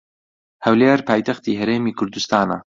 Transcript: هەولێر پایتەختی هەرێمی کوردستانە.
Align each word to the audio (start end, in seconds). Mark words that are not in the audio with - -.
هەولێر 0.65 0.99
پایتەختی 1.07 1.57
هەرێمی 1.61 1.95
کوردستانە. 1.97 2.57